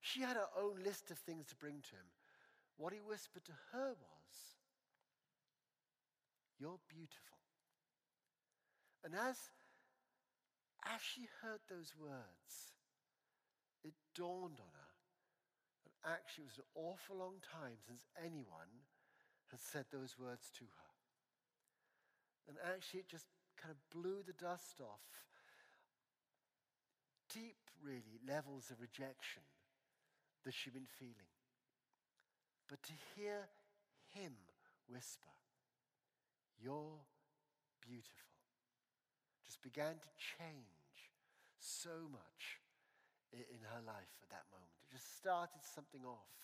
[0.00, 2.10] She had her own list of things to bring to him.
[2.76, 4.17] What he whispered to her was,
[6.58, 7.38] You're beautiful.
[9.04, 9.38] And as,
[10.84, 12.74] as she heard those words,
[13.84, 14.92] it dawned on her
[15.86, 18.84] that actually, it was an awful long time since anyone
[19.50, 20.92] had said those words to her.
[22.48, 23.26] And actually, it just
[23.60, 25.06] kind of blew the dust off.
[27.32, 29.42] Deep, really, levels of rejection
[30.44, 31.32] that she'd been feeling.
[32.68, 33.48] But to hear
[34.12, 34.32] him
[34.88, 35.37] whisper,
[36.58, 37.00] You're
[37.80, 38.34] beautiful,
[39.46, 41.14] just began to change
[41.58, 42.60] so much
[43.32, 44.70] in her life at that moment.
[44.84, 46.34] It just started something off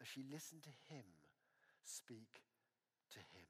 [0.00, 1.04] as she listened to him
[1.84, 2.40] speak
[3.12, 3.46] to him.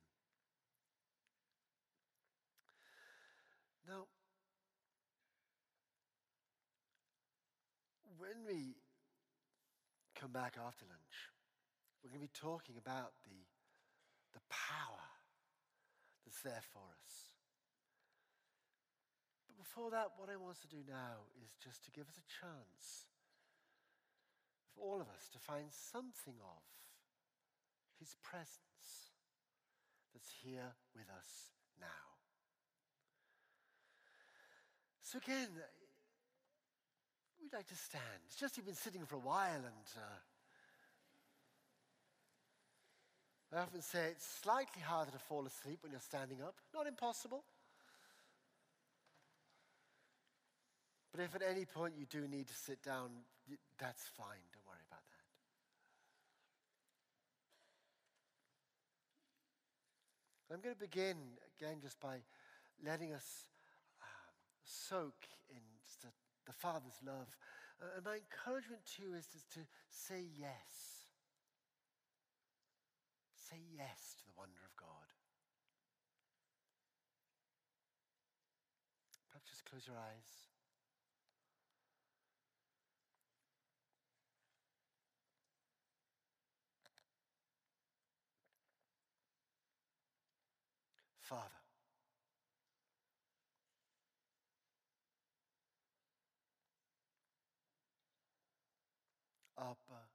[3.87, 4.07] Now,
[8.19, 8.75] when we
[10.19, 11.31] come back after lunch,
[12.03, 13.37] we're going to be talking about the,
[14.33, 15.14] the power
[16.45, 17.33] there for us.
[19.49, 22.27] But before that, what I want to do now is just to give us a
[22.29, 23.09] chance
[24.77, 26.63] for all of us to find something of
[27.99, 29.17] His presence
[30.13, 32.05] that's here with us now.
[35.01, 35.49] So, again,
[37.41, 38.21] we'd like to stand.
[38.27, 40.19] It's just you've been sitting for a while, and uh,
[43.55, 46.57] I often say it's slightly harder to fall asleep when you're standing up.
[46.75, 47.45] Not impossible.
[51.13, 53.11] But if at any point you do need to sit down,
[53.79, 54.43] that's fine.
[54.53, 55.03] Don't worry about
[60.49, 60.55] that.
[60.55, 61.17] I'm going to begin
[61.57, 62.17] again just by
[62.85, 63.47] letting us
[64.03, 64.35] um,
[64.65, 65.63] soak in
[66.03, 66.09] the,
[66.47, 67.29] the, Father's love.
[67.81, 70.94] Uh, and my encouragement to you is to, to say yes.
[73.45, 75.13] Say yes to the wonder of God.
[79.29, 80.49] Perhaps just close your eyes.
[91.21, 91.61] Father.
[99.59, 100.09] Abba,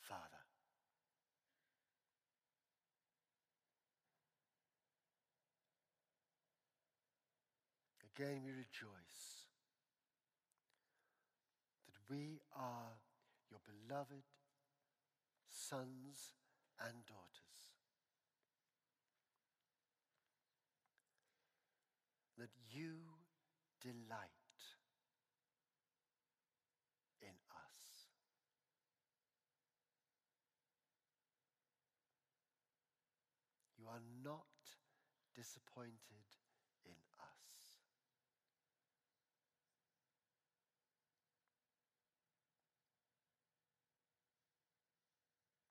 [0.00, 0.46] Father.
[8.18, 9.44] Again, we rejoice
[11.86, 12.96] that we are
[13.50, 14.24] your beloved
[15.50, 16.32] sons
[16.80, 17.46] and daughters.
[22.38, 23.16] that you
[23.80, 24.60] delight
[27.22, 28.12] in us.
[33.78, 34.44] You are not
[35.34, 36.28] disappointed
[36.84, 37.80] in us.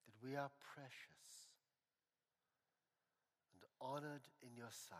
[0.06, 1.54] That we are precious
[3.54, 4.98] and honored in your sight.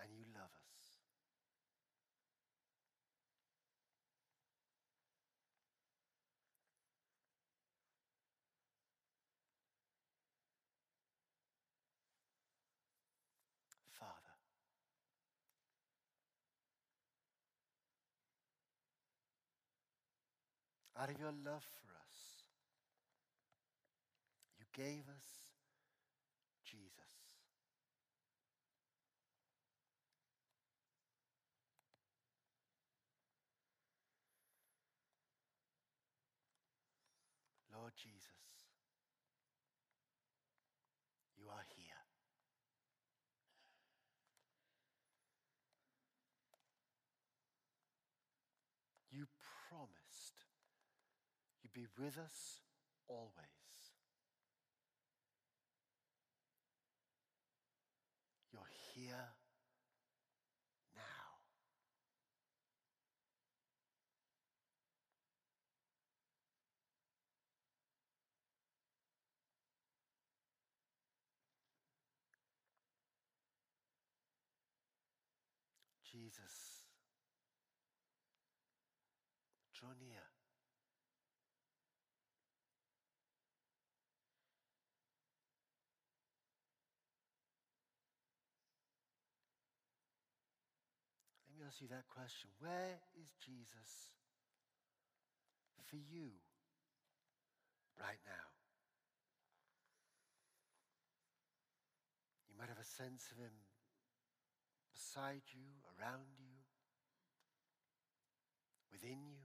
[0.00, 1.02] and you love us.
[13.98, 14.38] Father.
[21.00, 22.42] Out of your love for us,
[24.58, 25.28] you gave us
[26.64, 27.08] Jesus.
[37.72, 38.26] Lord Jesus,
[41.38, 42.02] you are here.
[49.12, 49.26] You
[49.70, 50.44] promised
[51.62, 52.62] you'd be with us
[53.06, 53.30] always.
[58.52, 58.62] You're
[58.94, 59.14] here
[60.96, 61.02] now.
[76.10, 76.82] Jesus,
[79.72, 80.37] draw near.
[91.68, 92.48] Ask you that question.
[92.60, 94.08] Where is Jesus
[95.84, 96.32] for you
[98.00, 98.48] right now?
[102.48, 103.52] You might have a sense of him
[104.96, 105.68] beside you,
[106.00, 106.56] around you,
[108.90, 109.44] within you.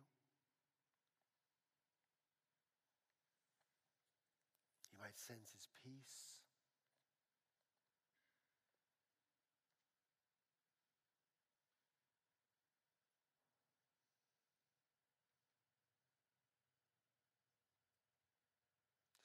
[4.94, 6.34] You might sense his peace.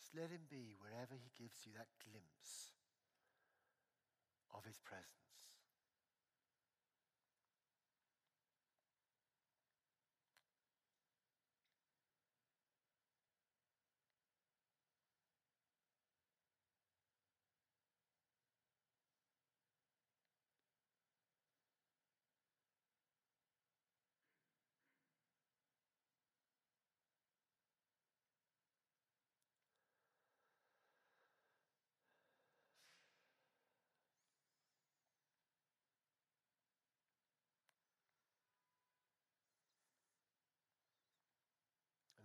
[0.09, 2.73] Just let him be wherever he gives you that glimpse
[4.55, 5.53] of his presence.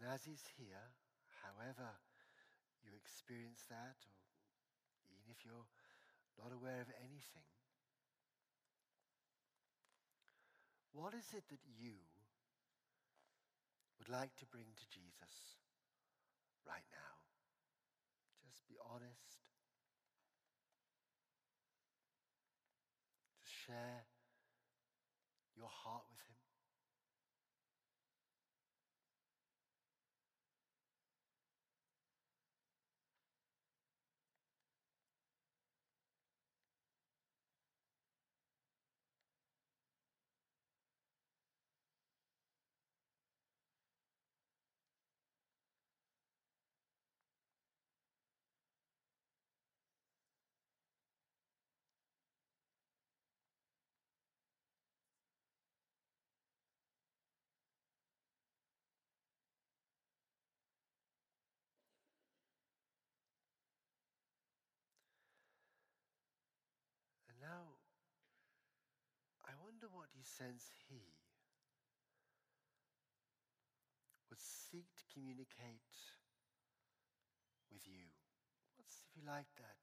[0.04, 0.91] And as He's here,
[1.47, 1.95] however
[2.84, 3.95] you experience that,
[4.99, 5.64] or even if you're
[6.36, 7.47] not aware of anything,
[10.91, 11.95] what is it that you
[13.97, 15.64] would like to bring to Jesus
[16.68, 17.16] right now?
[18.43, 19.39] Just be honest.
[23.39, 24.04] Just share
[25.56, 26.36] your heart with Him.
[67.34, 67.66] And now,
[69.45, 71.18] I wonder what you sense he
[74.30, 75.89] would seek to communicate
[77.74, 78.14] with you.
[78.78, 79.82] What's, if you like, that,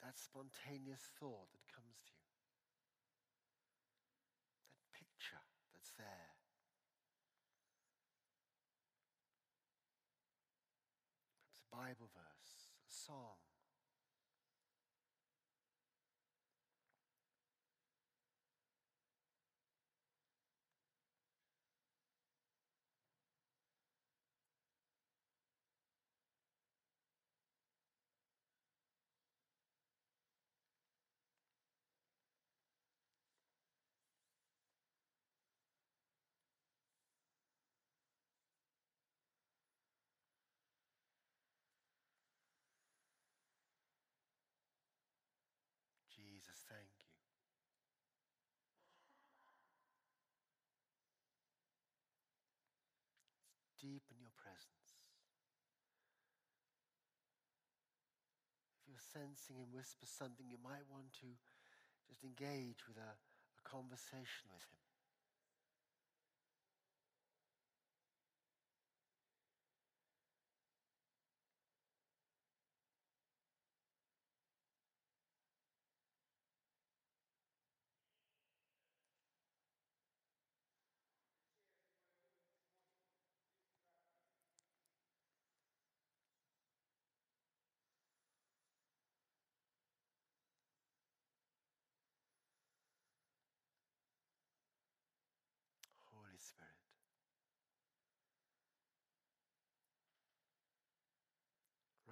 [0.00, 2.32] that spontaneous thought that comes to you?
[4.80, 5.44] That picture
[5.76, 6.32] that's there.
[11.36, 13.49] Perhaps a Bible verse, a song.
[46.40, 47.12] Jesus, thank you.
[53.76, 54.96] Deep in your presence.
[58.80, 61.28] If you're sensing him whisper something, you might want to
[62.08, 64.80] just engage with a, a conversation with him.
[96.12, 96.70] Holy Spirit.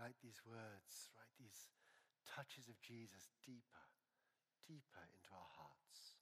[0.09, 1.69] Write these words, write these
[2.25, 3.85] touches of Jesus deeper,
[4.65, 6.18] deeper into our hearts.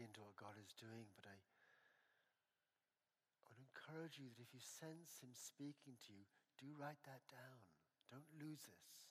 [0.00, 1.36] Into what God is doing, but I,
[3.44, 6.24] I would encourage you that if you sense Him speaking to you,
[6.56, 7.60] do write that down.
[8.10, 9.10] Don't lose this.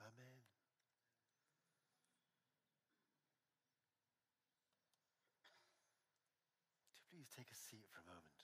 [0.00, 0.40] Amen.
[7.10, 8.40] Do please take a seat for a moment.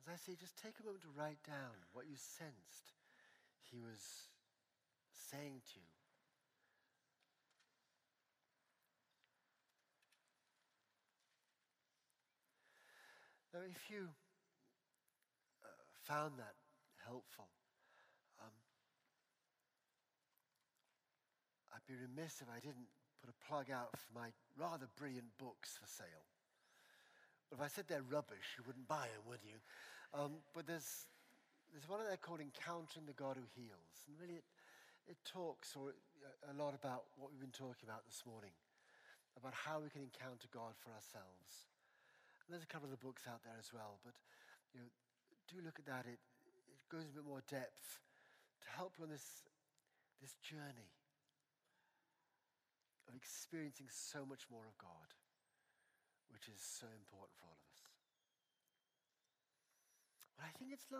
[0.00, 2.94] As I say, just take a moment to write down what you sensed
[3.70, 4.02] he was
[5.30, 5.86] saying to you.
[13.52, 14.08] Now, if you
[15.62, 15.68] uh,
[16.06, 16.54] found that
[17.04, 17.50] helpful,
[18.40, 18.54] um,
[21.74, 22.86] I'd be remiss if I didn't
[23.18, 26.26] put a plug out for my rather brilliant books for sale.
[27.50, 29.58] But if I said they're rubbish, you wouldn't buy them, would you?
[30.14, 31.10] Um, but there's,
[31.74, 34.06] there's one of there called Encountering the God Who Heals.
[34.06, 34.46] And really, it,
[35.10, 35.90] it talks or
[36.46, 38.54] a lot about what we've been talking about this morning,
[39.34, 41.66] about how we can encounter God for ourselves.
[42.46, 44.14] And there's a couple of the books out there as well, but
[44.70, 44.86] you know,
[45.50, 46.06] do look at that.
[46.06, 46.22] It,
[46.70, 47.98] it goes a bit more depth
[48.62, 49.42] to help you on this,
[50.22, 50.99] this journey
[53.10, 55.10] of experiencing so much more of God,
[56.30, 57.90] which is so important for all of us.
[60.38, 60.94] But I think it's